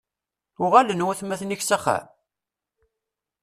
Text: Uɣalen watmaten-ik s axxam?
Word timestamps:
Uɣalen 0.63 1.05
watmaten-ik 1.05 1.61
s 1.63 1.69
axxam? 1.75 2.05